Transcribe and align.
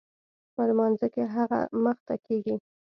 په 0.53 0.61
لمانځه 0.69 1.07
کښې 1.13 1.23
هغه 1.35 1.59
مخته 1.83 2.15
کېږي. 2.25 2.55